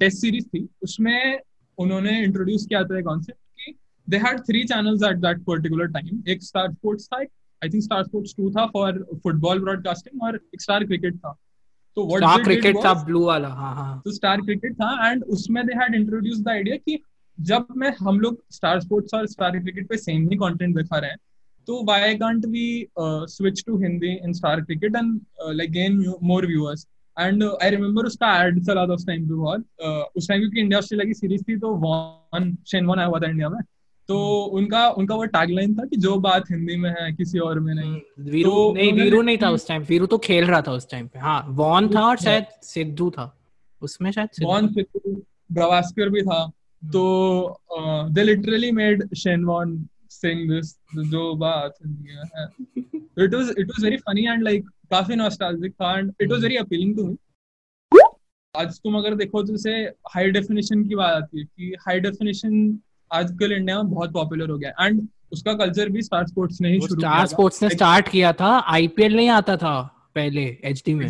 [0.00, 1.40] टेस्ट सीरीज़ थी उसमें
[1.78, 3.74] उन्होंने इंट्रोड्यूस किया था कॉन्सेप्ट कि
[4.08, 7.22] they had three channels at that particular time एक स्टार स्पोर्ट्स था
[7.62, 11.36] आई थिंक स्टार स्पोर्ट्स 2 था फॉर फुटबॉल ब्रॉडकास्टिंग और एक स्टार क्रिकेट था।
[11.96, 15.64] तो व्हाट स्टार क्रिकेट था ब्लू वाला हाँ हाँ। तो स्टार क्रिकेट था एंड उसमें
[15.66, 16.98] they had introduce the idea कि
[17.38, 21.10] जब मैं हम लोग स्टार स्पोर्ट्स और स्टार क्रिकेट पे सेम ही कंटेंट दिखा रहे
[21.10, 21.18] हैं
[21.68, 26.86] तो why can't we switch to Hindi in star cricket and like gain more viewers
[27.16, 30.60] and I remember उसका एड चला था उस टाइम पे बहुत। Uh, उस टाइम क्योंकि
[30.60, 33.58] इंडिया ऑस्ट्रेलिया की सीरीज़ थी तो वॉन शेन वॉन आया हुआ था इंडिया में।
[34.08, 34.18] तो
[34.58, 37.90] उनका उनका वो टैगलाइन था कि जो बात हिंदी में है किसी और में नहीं।
[37.90, 40.90] हम्म, वीरू तो नहीं वीरू नहीं था उस टाइम वीरू तो खेल रहा था उस
[40.90, 43.26] टाइम पे। हाँ वॉन था और शायद सिद्धू था।
[43.82, 45.14] उसमें शायद वॉन सिद्धू
[45.52, 46.46] गवास्कर भी था।
[46.82, 47.02] तो
[48.10, 49.78] they literally made Shane Warne
[50.10, 50.74] sing this
[51.10, 52.46] जो बात हिंदी में है।
[53.24, 56.56] It was it was very funny and like काफ़ी नॉस्टैल्जिक था and it was very
[56.56, 57.16] appealing to me
[58.54, 59.72] आज तुम अगर देखो तो जैसे
[60.14, 62.80] हाई डेफिनेशन की बात आती है कि हाई डेफिनेशन
[63.12, 66.80] आजकल इंडिया में बहुत पॉपुलर हो गया एंड उसका कल्चर भी स्टार स्पोर्ट्स ने ही
[66.80, 69.80] शुरू किया स्टार स्पोर्ट्स ने स्टार्ट किया था आईपीएल नहीं आता था
[70.14, 71.08] पहले एचडी में।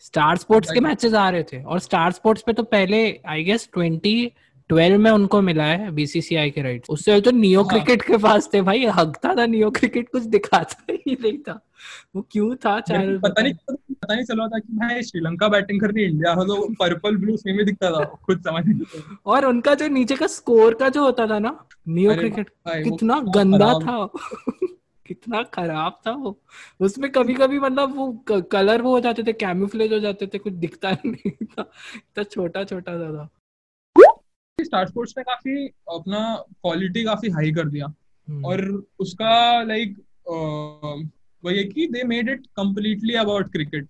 [0.00, 0.80] स्टार स्पोर्ट्स के.
[0.80, 3.68] मैचेस आ रहे थे। और स्टार स्पोर्ट्स पे तो पहले आई गेस
[4.70, 8.48] 2012 में उनको मिला है बीसीसीआई के राइट उससे तो नियो हाँ। क्रिकेट के पास
[8.54, 11.60] थे भाई हकता था नियो क्रिकेट कुछ दिखाता ही नहीं था।
[12.16, 15.90] वो क्यों था चैनल पता नहीं पता नहीं चला था कि भाई श्रीलंका बैटिंग कर
[15.90, 19.74] रही है इंडिया तो पर्पल ब्लू सेम ही दिखता था खुद समझ नहीं और उनका
[19.74, 21.56] जो नीचे का स्कोर का जो होता था ना
[21.88, 24.08] नियो क्रिकेट कितना गंदा था
[25.06, 26.38] कितना खराब था वो।
[26.80, 28.12] उसमें कभी कभी मतलब वो
[28.52, 31.62] कलर वो हो जाते थे कैम्यूफ्लेज हो जाते थे कुछ दिखता ही नहीं था।
[31.96, 33.28] इतना छोटा छोटा सा था।
[34.64, 36.20] स्टार स्पोर्ट्स ने काफ़ी अपना
[36.62, 39.96] क्वालिटी काफ़ी हाई कर दिया। हम्म, और उसका लाइक
[41.42, 43.88] वही है कि they made it completely about cricket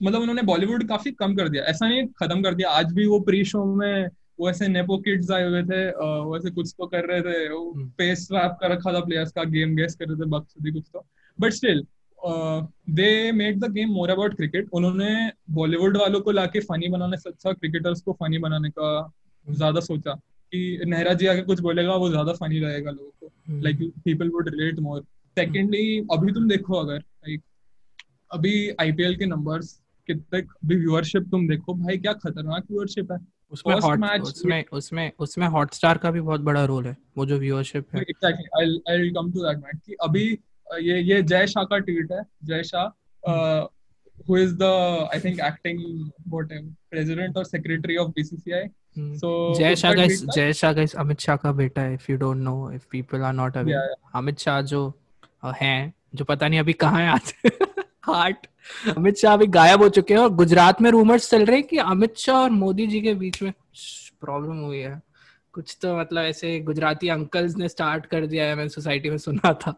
[0.00, 3.20] मतलब उन्होंने बॉलीवुड काफ़ी कम कर दिया। ऐसा नहीं खत्म कर दिया। आज भी वो
[3.20, 4.08] प्री शो में
[4.40, 7.70] वो ऐसे नेपो किड्स आए हुए थे वो ऐसे कुछ तो कर रहे थे। वो
[7.72, 10.84] हम्म। पेस स्वैप कर रखा था प्लेयर्स का गेम गेस कर रहे थे बक्सदी कुछ
[10.92, 11.06] तो।
[11.38, 11.86] But still
[12.90, 17.30] they made the game more about cricket उन्होंने बॉलीवुड वालों को लाके फनी बनाने से
[17.30, 18.88] अच्छा क्रिकेटर्स को फनी बनाने का
[19.46, 20.14] ज़्यादा सोचा
[20.52, 24.48] कि नेहरा जी आके कुछ बोलेगा वो ज़्यादा फनी रहेगा लोगों को। Like people would
[24.48, 25.00] relate more
[25.36, 27.42] secondly अभी तुम देखो अगर लाइक
[28.32, 29.72] अभी आईपीएल के नंबर्स
[30.08, 33.18] कितने व्यूअरशिप तुम देखो भाई क्या खतरनाक व्यूअरशिप है।
[33.52, 37.94] उसमें हॉट उसमें उसमें उसमें हॉटस्टार का भी बहुत बड़ा रोल है वो जो व्यूअरशिप
[37.94, 40.26] है। Exactly I come to that mat कि अभी
[40.82, 42.86] ये ये जय शाह का ट्वीट है। Jay Shah
[44.28, 44.62] who is the
[45.12, 45.80] I think acting
[46.28, 46.52] what
[46.90, 48.66] president और secretary of BCCI
[48.98, 52.86] so Jay Shah Shah guys Amit Shah का बेटा है if you don't know if
[52.90, 54.92] people are not Yeah, aware Amit Shah जो
[55.44, 57.34] हैं जो पता नहीं अभी कहाँ है आज।
[58.04, 58.46] हार्ट
[58.96, 61.76] अमित शाह अभी गायब हो चुके हैं और गुजरात में रूमर्स चल रहे हैं कि
[61.76, 63.52] अमित शाह और मोदी जी के बीच में
[64.20, 65.00] प्रॉब्लम हुई है।
[65.52, 69.52] कुछ तो मतलब ऐसे गुजराती अंकल्स ने स्टार्ट कर दिया है मैंने सोसाइटी में सुना
[69.52, 69.74] था।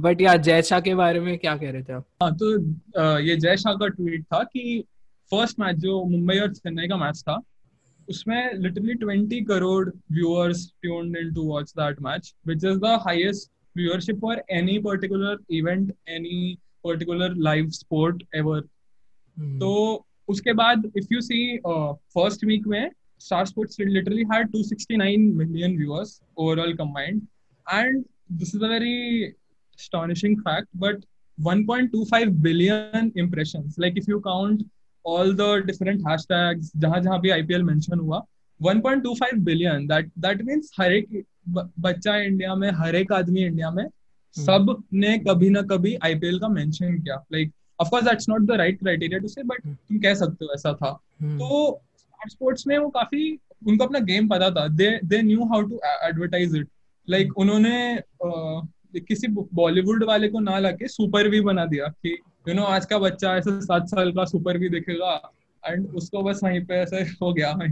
[0.00, 2.04] बट यार जय शाह के बारे में क्या कह रहे थे आप?
[2.22, 4.84] हाँ तो ये जय शाह का ट्वीट था कि
[5.32, 7.40] फ़र्स्ट मैच जो मुंबई और चेन्नई का मैच था
[8.10, 13.50] उसमें literally 20 crore viewers tuned in to watch that match which is the highest
[13.76, 18.60] viewership for any particular event any particular live sport ever
[19.60, 19.72] तो
[20.28, 26.20] उसके बाद if you see first week में star sports literally had 269 million viewers
[26.36, 27.26] overall combined.
[27.66, 29.34] And this is a very
[29.78, 30.96] astonishing fact but
[31.38, 33.78] 1.25 billion impressions.
[33.78, 34.62] Like if you count
[35.04, 38.22] all the different hashtags जहाँ जहाँ भी IPL mention हुआ
[38.60, 39.86] 1.25 billion.
[39.88, 41.24] That that means हर एक
[41.80, 43.84] बच्चा India में हर एक आदमी India में
[44.36, 47.14] सबने कभी ना कभी आईपीएल का मेंशन किया.
[47.32, 50.52] Like of course that's not the right criteria to say but तुम कह सकते हो
[50.54, 50.98] ऐसा था.
[51.20, 51.80] हम्म, तो
[52.28, 54.66] स्पोर्ट्स में वो काफ़ी उनको अपना गेम पता था.
[54.68, 56.68] They they knew how to advertise it
[57.08, 58.02] like उन्होंने
[59.00, 62.16] किसी बॉलीवुड वाले को ना लाके सुपर भी बना दिया कि
[62.48, 65.32] यू नो आज का बच्चा ऐसे सात साल का सुपर भी देखेगा
[65.66, 67.68] एंड उसको बस वहीं पे ऐसे हो गया भाई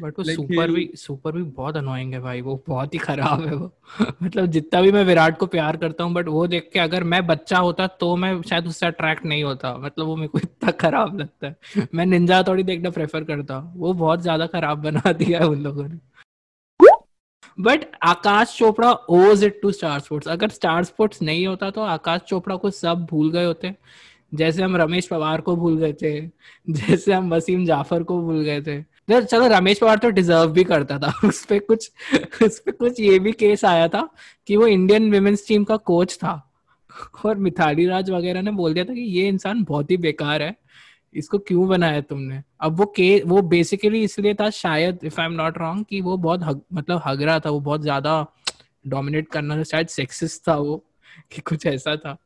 [0.00, 3.54] बट वो सुपर भी सुपर भी बहुत अनोइंग है भाई वो बहुत ही खराब है
[3.54, 3.70] वो।
[4.22, 7.26] मतलब जितना भी मैं विराट को प्यार करता हूँ बट वो देख के अगर मैं
[7.26, 11.18] बच्चा होता तो मैं शायद उससे अट्रैक्ट नहीं होता। मतलब वो मेरे को इतना खराब
[11.18, 15.40] लगता है। मैं निंजा थोड़ी देखना प्रेफर करता हूँ। वो बहुत ज़्यादा खराब बना दिया
[15.40, 15.98] है उन लोगों ने।
[17.60, 22.20] But Akash Chopra owes it to star sports अगर स्टार स्पोर्ट्स नहीं होता तो आकाश
[22.20, 23.74] चोपड़ा को सब भूल गए होते।
[24.34, 26.26] जैसे हम रमेश पवार को भूल गए थे,
[26.70, 28.82] जैसे हम वसीम जाफ़र को भूल गए थे।
[29.20, 31.90] चलो रमेश पवार तो डिजर्व भी करता था। उस पे कुछ,
[32.42, 34.08] उस पे कुछ ये भी केस आया था
[34.46, 36.44] कि वो इंडियन विमेन्स टीम का कोच था।
[37.24, 40.56] और मिथाली राज वगैरह ने बोल दिया था कि ये इंसान बहुत ही बेकार है।
[41.14, 42.42] इसको क्यों बनाया तुमने?
[42.60, 46.16] अब वो के वो बेसिकली इसलिए था शायद if I am not wrong कि वो
[46.16, 48.26] बहुत हग, मतलब हग रहा था वो बहुत ज़्यादा
[48.86, 50.76] डोमिनेट करना था शायद सेक्सिस्ट था वो
[51.32, 52.16] कि कुछ ऐसा था।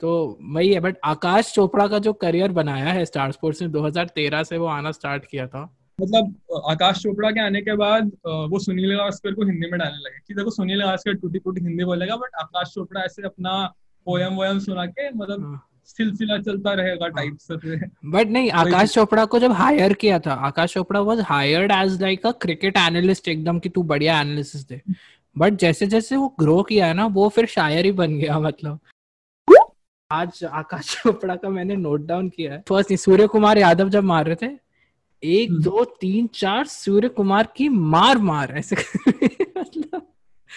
[0.00, 4.42] तो वही है बट आकाश चोपड़ा का जो करियर बनाया है स्टार स्पोर्ट्स में 2013
[4.42, 5.62] से वो आना स्टार्ट किया था।
[5.98, 6.34] मतलब
[6.70, 10.34] आकाश चोपड़ा के आने के बाद वो सुनील गावस्कर को हिंदी में डालने लगे। कि
[10.34, 13.64] देखो सुनील गावस्कर टूटी फूटी हिंदी बोलेगा बट आकाश चोपड़ा ऐसे अपना
[14.06, 17.76] पोयम वोयम सुना के मतलब हाँ। सिलसिला चलता रहेगा टाइप से
[18.10, 22.26] बट नहीं आकाश चोपड़ा को जब हायर किया था Akash Chopra was hired as like
[22.26, 24.80] a cricket analyst एकदम कि तू बढ़िया एनालिसिस दे।
[25.36, 28.78] बट जैसे जैसे वो ग्रो किया है ना वो फिर शायर ही बन गया मतलब।
[30.10, 34.26] आज आकाश चोपड़ा का मैंने नोट डाउन किया है। फ़र्स्ट सूर्य कुमार यादव जब मार
[34.26, 34.52] रहे थे
[35.22, 40.06] एक हम्म। दो तीन चार सूर्य कुमार की मार मार ऐसे मतलब।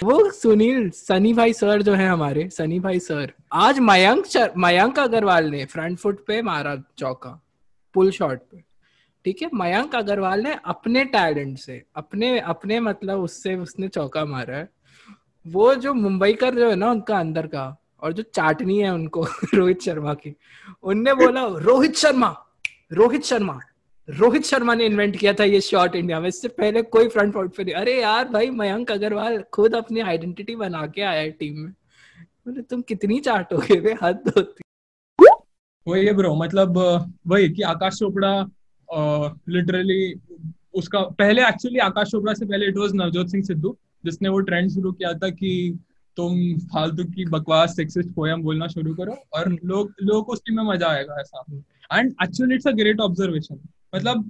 [0.03, 5.45] वो सुनील, सनी भाई सर जो है हमारे, सनी भाई सर। आज मयंक मयंक अग्रवाल
[5.45, 7.43] ने फ्रंट फुट पे मारा चौका
[7.93, 8.63] पुल शॉट पे।
[9.25, 9.49] ठीक है?
[9.53, 14.69] मयंक अग्रवाल ने अपने टैलेंट से, अपने अपने मतलब उससे उसने चौका मारा है।
[15.47, 19.25] वो जो मुंबई कर जो है ना उनका अंदर का, और जो चाटनी है उनको,
[19.53, 20.35] रोहित शर्मा की,
[20.83, 22.45] उनने बोला, रोहित शर्मा
[22.93, 23.59] रोहित शर्मा।
[24.11, 27.55] रोहित शर्मा ने इन्वेंट किया था ये शॉट इंडिया में। इससे पहले कोई फ्रंट फुट
[27.55, 31.59] पे नहीं। अरे यार भाई, मयंक अग्रवाल खुद अपनी आइडेंटिटी बना के आया है टीम
[31.59, 33.95] में। बोले, तुम कितनी चाटोगे वे?
[34.01, 34.63] हद होती
[35.87, 36.77] वही है ब्रो मतलब
[37.27, 38.33] वही कि आकाश चोपड़ा
[39.49, 40.13] लिटरली
[40.73, 44.69] उसका, पहले एक्चुअली आकाश चोपड़ा से पहले इट वाज नवजोत सिंह सिद्धू, जिसने वो ट्रेंड
[44.71, 45.79] शुरू किया था कि
[46.17, 46.37] तुम
[46.73, 50.87] फालतू की बकवास सेक्सिस्ट पोयम बोलना शुरू करो और लोग, लोगों को उसकी में मज़ा
[50.87, 51.43] आएगा ऐसा।
[51.93, 53.59] And actually it's a great observation
[53.93, 54.29] मतलब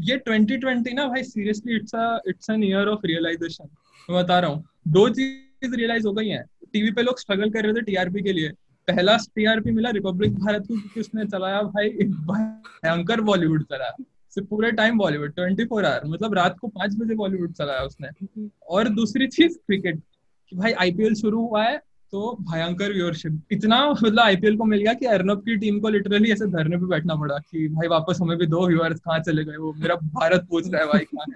[0.00, 1.92] ये 2020 ना भाई seriously it's
[2.28, 3.68] it's an year of realization
[4.08, 7.64] मैं बता रहा हूँ दो चीज़ रियलाइज़ हो गई हैं। टीवी पे लोग स्ट्रगल कर
[7.64, 8.48] रहे थे टीआरपी के लिए।
[8.88, 13.94] पहला टीआरपी मिला रिपब्लिक भारत को क्योंकि उसने चलाया भाई एक भयंकर बॉलीवुड चलाया
[14.32, 18.08] सिर्फ़ पूरे time Bollywood twenty four hour मतलब रात को पाँच बजे बॉलीवुड चलाया उसने।
[18.68, 20.00] और दूसरी चीज़ क्रिकेट
[20.48, 21.80] कि भाई आईपीएल शुरू हुआ है
[22.12, 26.32] तो भयंकर व्यूअरशिप इतना मतलब आईपीएल को मिल गया कि अर्नब की टीम को लिटरली
[26.32, 29.56] ऐसे धरने पे बैठना पड़ा कि भाई वापस हमें भी दो व्यूअर्स कहाँ चले गए
[29.56, 29.72] वो?
[29.72, 31.26] मेरा भारत पूछ रहा है भाई कहाँ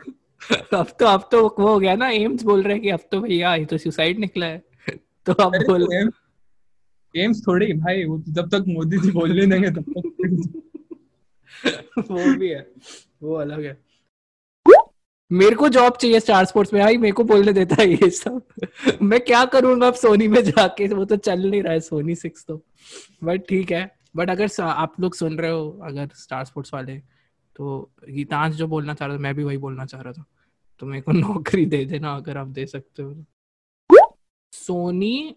[0.80, 3.20] अब तो अब तो वो हो गया ना एम्स बोल रहे हैं कि अब तो
[3.20, 4.62] भैया ये तो सुसाइड निकला है।
[5.26, 6.10] तो अब बोल तो एम,
[7.14, 10.52] एम्स थोड़ी भाई वो तो जब तक मोदी जी बोल नहीं देंगे तब तक
[12.10, 12.70] वो भी है
[13.22, 13.85] वो अलग है।
[15.30, 18.42] मेरे को जॉब चाहिए स्टार स्पोर्ट्स में भाई मेरे को बोलने देता है ये सब।
[19.02, 20.86] मैं क्या करूँगा अब सोनी में जाके?
[20.88, 22.56] वो तो चल नहीं रहा है सोनी सिक्स तो।
[23.24, 26.96] बट ठीक है। बट अगर आप लोग सुन रहे हो अगर स्टार स्पोर्ट्स वाले
[27.56, 30.24] तो गीतांश जो बोलना चाह रहा था मैं भी वही बोलना चाह रहा था।
[30.78, 33.24] तो मेरे को नौकरी दे देना अगर आप दे सकते हो।
[34.52, 35.36] सोनी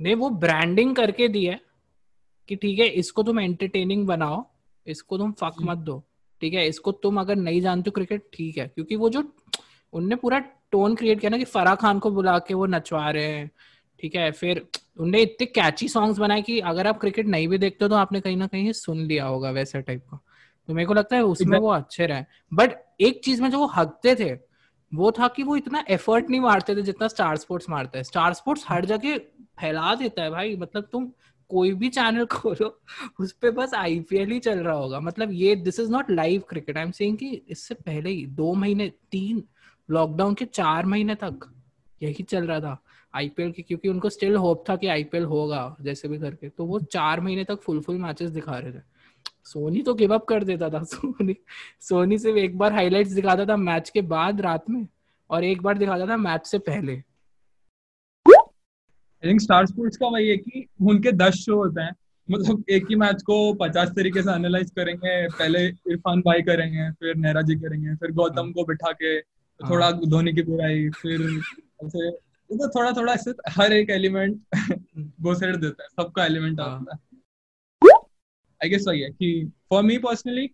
[0.00, 1.60] ने वो ब्रांडिंग करके दी है
[2.48, 4.44] कि ठीक है इसको तुम एंटरटेनिंग बनाओ
[4.86, 6.02] इसको तुम फक मत दो।
[6.40, 9.32] ठीक है इसको तुम अगर नहीं जानते हो क्रिकेट ठीक है क्योंकि वो जो
[9.92, 10.38] उनने पूरा
[10.70, 13.50] टोन क्रिएट किया ना कि फराह खान को बुला के वो नचवा रहे हैं
[14.00, 14.66] ठीक है फिर
[14.98, 18.20] उनने इतने कैची सॉन्ग्स बनाए कि अगर आप क्रिकेट नहीं भी देखते हो तो आपने
[18.20, 20.18] कहीं ना कहीं सुन लिया होगा वैसे टाइप का।
[20.68, 23.66] तो मेरे को लगता है उसमें वो अच्छे रहे। बट एक चीज़ में जो वो
[23.66, 24.32] हकते थे
[24.94, 28.34] वो था कि वो इतना एफर्ट नहीं मारते थे जितना स्टार स्पोर्ट्स मारता है। स्टार
[28.34, 29.18] स्पोर्ट्स हर जगह
[29.60, 31.10] फैला देता है भाई मतलब तुम
[31.50, 32.80] कोई भी चैनल खोलो,
[33.20, 36.76] उस पे बस आईपीएल ही चल रहा होगा। मतलब ये this is not live cricket
[36.76, 39.42] I am saying कि इससे पहले ही, दो महीने, तीन
[39.88, 41.50] लॉकडाउन के चार महीने तक
[42.02, 42.82] यही चल रहा था
[43.14, 46.78] आईपीएल की, क्योंकि उनको स्टिल होप था कि आईपीएल होगा, जैसे भी करके। तो वो
[46.80, 48.82] चार महीने तक फुल फुल मैचेस दिखा रहे थे।
[49.44, 51.36] सोनी तो गिव अप कर देता था। सोनी
[51.80, 54.86] सोनी सिर्फ़ एक बार हाइलाइट्स दिखाता था मैच के बाद रात में,
[55.30, 57.02] और एक बार दिखाता था मैच से पहले।
[59.22, 61.94] आई थिंक स्टार स्पोर्ट्स का वही है कि उनके दस शो होते हैं
[62.28, 67.14] मतलब एक ही मैच को पचास तरीके से एनालाइज करेंगे पहले इरफान भाई करेंगे फिर
[67.16, 69.20] नेहरा जी करेंगे फिर गौतम को बिठा के
[69.60, 71.22] थोड़ा धोनी की बुराई फिर
[71.84, 72.10] ऐसे
[72.50, 74.40] तो थोड़ा थोड़ा ऐसे हर एक एलिमेंट
[75.22, 77.98] घोसेड़ देता है सबका एलिमेंट हाँ। आता है
[78.60, 80.46] आई गेस वही है कि फॉर मी पर्सनली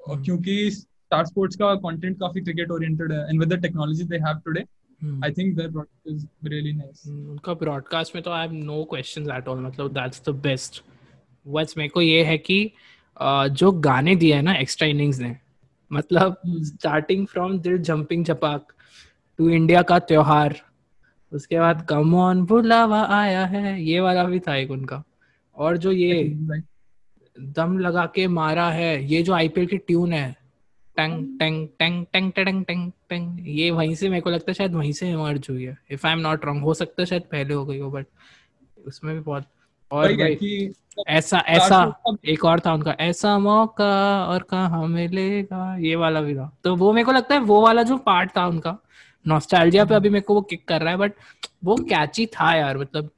[0.00, 4.38] क्योंकि स्टार स्पोर्ट्स का कंटेंट काफ़ी क्रिकेट ओरिएंटेड है and with the technology they have
[4.44, 4.64] today.
[5.04, 9.28] I think their product is really nice उनका ब्रॉडकास्ट में तो I have no questions
[9.28, 10.84] at all मतलब दैट्स द बेस्ट
[11.48, 12.72] बस मेरे को ये है कि
[13.50, 15.36] जो गाने दिए हैं ना एक्स्ट्रा इनिंग्स ने
[15.92, 16.64] मतलब Hmm.
[16.64, 18.72] स्टार्टिंग फ्रॉम दिल जंपिंग चपाक
[19.38, 20.60] टू इंडिया का त्योहार
[21.32, 25.04] उसके बाद कम ऑन बुलावा आया है ये वाला भी था एक उनका।
[25.56, 26.24] और जो ये
[27.40, 30.41] दम लगा के मारा है ये जो आईपीएल की ट्यून है
[30.96, 34.74] टंग टंग टंग टंग टंग टंग टंग। ये वहीं से मेरे को लगता है शायद
[34.74, 37.54] वहीं से इमर्ज हुई है। If I am not wrong हो सकता है शायद पहले
[37.54, 38.06] हो गई हो बट
[38.86, 39.46] उसमें भी बहुत
[39.90, 40.72] और भाई
[41.08, 41.82] ऐसा ऐसा
[42.26, 43.92] एक और था उनका ऐसा मौका
[44.26, 45.76] और कहाँ मिलेगा?
[45.76, 48.46] ये वाला भी था। तो वो मेरे को लगता है वो वाला जो पार्ट था
[48.46, 48.76] उनका
[49.26, 51.12] नॉस्टैल्जिया पे अभी मेरे को वो किक कर रहा है बट
[51.64, 53.10] वो कैची था यार मतलब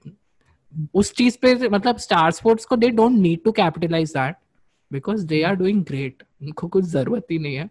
[0.94, 4.36] उस चीज़ पे मतलब स्टार स्पोर्ट्स को they don't need to capitalize that
[4.94, 7.70] because they are doing great उनको कुछ ज़रूरत ही नहीं है।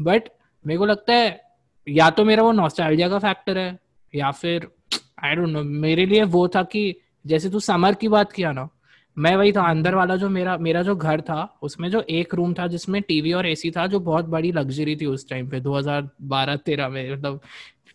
[0.00, 0.28] बट
[0.66, 1.40] मेरे को लगता है
[1.88, 3.78] या तो मेरा वो नॉस्टैल्जिया का फैक्टर है
[4.14, 4.68] या फिर
[5.24, 6.94] आई डोंट नो मेरे लिए वो था कि
[7.26, 8.68] जैसे तू समर की बात किया ना
[9.18, 12.54] मैं वही था अंदर वाला जो मेरा मेरा जो घर था उसमें जो एक रूम
[12.54, 16.88] था जिसमें टीवी और एसी था जो बहुत बड़ी लग्जरी थी उस टाइम पे 2012-13
[16.88, 17.40] में मतलब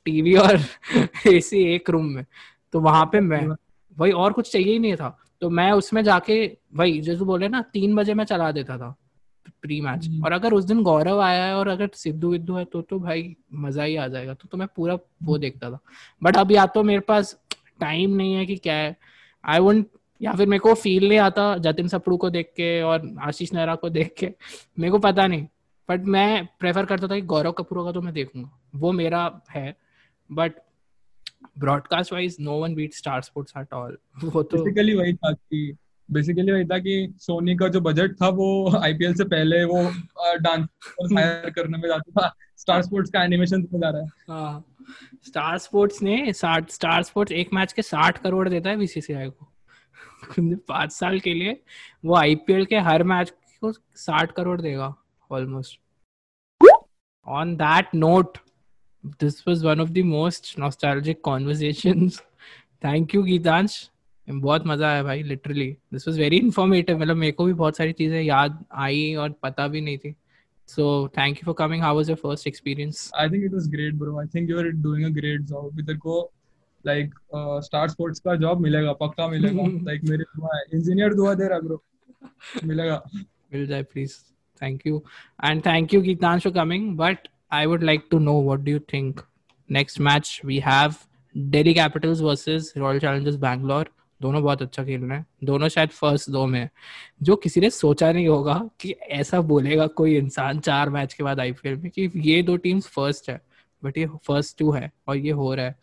[0.06, 0.60] टीवी और
[1.28, 2.26] एसी एक रूम में।
[2.74, 3.48] तो वहाँ पे मैं
[3.98, 7.62] वही और कुछ चाहिए ही नहीं था। तो मैं उसमें जाके वही जैसे बोले ना
[7.74, 8.96] तीन बजे मैं चला देता था
[9.62, 12.64] प्री मैच हम्म। और अगर उस दिन गौरव आया है और अगर सिद्धू विद्धू है
[12.66, 15.80] तो तो भाई मज़ा ही आ जाएगा। तो तो मैं पूरा वो देखता था।
[16.22, 17.36] बट अब या तो मेरे पास
[17.80, 18.96] टाइम नहीं है कि क्या है।
[19.44, 19.86] आई वोंट
[20.22, 23.76] या फिर मेरे को फील नहीं आता जतिन सपड़ू को देख के और आशीष नेहरा
[23.76, 24.34] को देख के।
[24.80, 25.48] मेरे को पता नहीं।
[25.90, 29.76] बट मैं प्रेफर करता था कि गौरव कपूर का तो मैं देखूँगा। वो मेरा है।
[30.30, 30.54] But
[31.60, 35.78] broadcast wise no one beat star sports at all वो तो बेसिकली वही था कि
[36.12, 39.84] बेसिकली वही था कि सोनी का जो बजट था वो आईपीएल से पहले वो
[40.38, 40.68] डांस
[41.18, 44.66] हायर करने में जाता था। स्टार स्पोर्ट्स का एनिमेशन पे जा रहा है। हाँ।
[45.26, 49.48] स्टार स्पोर्ट्स ने साठ स्टार स्पोर्ट्स एक मैच के साठ करोड़ देता है बीसीसीआई को।
[50.56, 51.64] पाँच साल के लिए
[52.06, 54.96] वो आईपीएल के हर मैच को साठ करोड़ देगा
[55.32, 55.80] almost
[57.28, 58.38] on that note
[59.21, 62.21] This was one of the most nostalgic conversations
[62.85, 63.79] thank you Geetansh
[64.29, 67.93] बहुत मजा आया भाई literally this was very informative मतलब मेरे को भी बहुत सारी
[67.93, 70.15] चीजें याद आई और पता भी नहीं थी
[70.69, 71.81] So thank you for coming.
[71.81, 73.11] How was your first experience?
[73.15, 74.19] I think it was great, bro.
[74.19, 75.81] I think you are doing a great job.
[75.81, 76.15] इधर को
[76.85, 79.65] like uh, Star Sports का job मिलेगा पक्का मिलेगा.
[79.89, 80.63] like मेरे दुआ है.
[80.79, 81.79] Engineer दुआ दे रहा bro.
[82.65, 83.03] मिलेगा.
[83.53, 84.17] Will I please?
[84.63, 85.03] Thank you.
[85.43, 86.97] And thank you, Geetansh, for coming.
[86.97, 89.22] But I would like to know what do you think?
[89.70, 93.86] Next match we have Delhi Capitals versus Royal Challengers Bangalore.
[94.22, 96.70] दोनों बहुत अच्छा खेल रहे हैं। दोनों शायद first दो में
[97.24, 101.40] जो किसी ने सोचा नहीं होगा कि ऐसा बोलेगा कोई इंसान चार मैच के बाद
[101.40, 103.40] आईपीएल में कि ये दो टीम्स फ़र्स्ट है
[103.84, 105.76] बट ये फ़र्स्ट टू है और ये हो रहा है।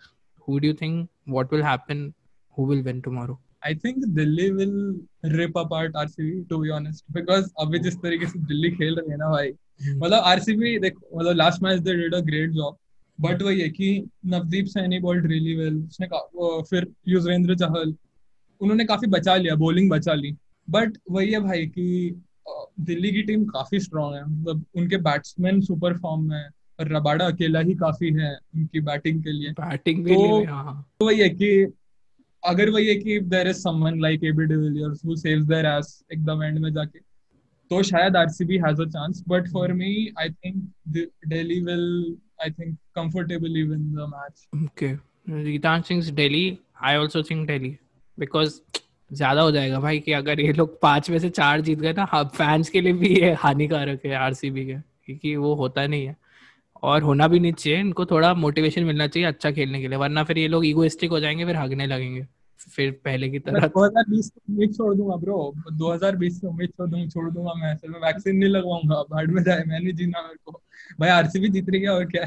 [0.49, 2.13] Who do you think what will happen
[2.59, 7.51] who will win tomorrow I think Delhi will rip apart RCB to be honest because
[7.61, 9.53] अभी जिस तरीके से दिल्ली खेल रहे हैं ना भाई
[9.83, 12.77] मतलब RCB देख मतलब last match they did a great job
[13.21, 16.07] but वही है कि Navdeep Saini bowled really well उसने
[16.63, 17.95] फिर युजवेंद्र चहल
[18.61, 20.37] उन्होंने काफ़ी बचा लिया बॉलिंग बचा ली.
[20.71, 22.23] बट वही है भाई कि
[22.81, 24.25] दिल्ली की टीम काफ़ी स्ट्रांग है.
[24.25, 26.49] मतलब उनके बैट्समैन सुपर फॉर्म में
[26.81, 29.53] रबाडा अकेला ही काफ़ी है उनकी बैटिंग के लिए.
[29.61, 31.73] बैटिंग तो- हाँ तो वही है कि
[32.45, 36.43] अगर वही है कि there is someone like AB de Villiers who saves their ass एकदम
[36.43, 37.06] एंड में जाके
[37.71, 40.57] तो शायद RCB has a chance but for me I think
[40.89, 44.97] Delhi will I think comfortably win the match Okay.
[45.29, 46.47] Ritan thinks Delhi.
[46.81, 47.71] I also think Delhi.
[48.19, 48.61] Because
[49.11, 52.23] ज़्यादा हो जाएगा भाई कि अगर ये लोग पाँच में से चार जीत गए ना
[52.37, 54.75] फैंस के लिए भी ये हानिकारक है आरसीबी के,
[55.05, 56.17] क्योंकि वो होता नहीं है
[56.83, 60.25] और होना भी नहीं चाहिए इनको थोड़ा मोटिवेशन मिलना चाहिए अच्छा खेलने के लिए, वरना
[60.25, 62.27] फिर ये लोग ईगोइस्टिक हो जाएँगे, फिर हगने लगेंगे
[62.59, 67.07] फिर पहले की तरह 2020 से उम्मीद छोड़ दूँगा ब्रो 2020 से उम्मीद छोड़ दूँगा
[67.07, 70.39] छोड़ दूँगा मैं। फिर मैं वैक्सीन नहीं लगवाऊँगा भाड़ में जाए मैं नहीं जीना मेरे
[70.45, 70.61] को।
[71.01, 72.25] भाई आरसीबी जीत रही है और क्या?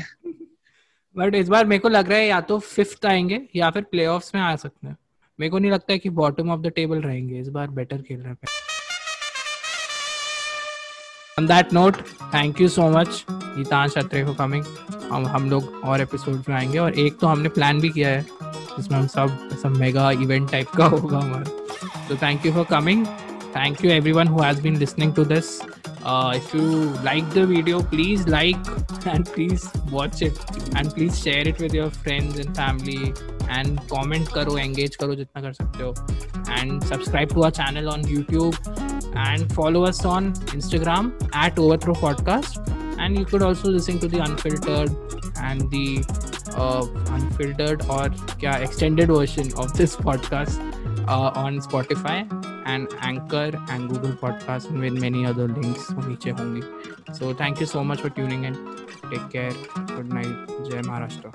[1.17, 4.35] बट इस बार मेरे को लग रहा है या तो फिफ्थ आएँगे या फिर प्लेऑफ्स
[4.35, 4.97] में आ सकते हैं।
[5.39, 8.19] मेरे को नहीं लगता है कि बॉटम ऑफ़ द टेबल रहेंगे इस बार बेटर खेल
[8.19, 8.37] रहे हैं।
[11.37, 11.97] On that note,
[12.31, 14.65] thank you so much, Geetansh Atre for coming.
[15.11, 18.25] हम हम लोग और एपिसोड में आएँगे और एक तो हमने प्लान भी किया है।
[18.81, 23.05] जिसमें हम सब सब मेगा इवेंट टाइप का होगा हमारा। तो thank you for coming
[23.55, 25.59] thank you every one has been listening to this
[26.35, 28.57] if you like the video please like
[29.07, 30.37] and please watch it
[30.75, 33.13] and please share it with your friends and family
[33.49, 35.93] and comment करो engage करो जितना कर सकते हो.
[36.49, 38.53] And subscribe to our channel on YouTube
[39.17, 41.11] and follow us on Instagram
[41.45, 42.59] at over throw podcast
[42.99, 44.91] and you could also listen to the unfiltered
[45.37, 46.03] and the
[46.55, 50.59] uh, unfiltered or yeah, extended version of this podcast
[51.07, 52.27] uh, on Spotify
[52.65, 56.27] and Anchor and Google Podcast with many other links niche.
[57.13, 58.55] So thank you so much for tuning in.
[59.09, 59.51] Take care.
[59.87, 60.47] Good night.
[60.69, 61.31] Jai Maharashtra.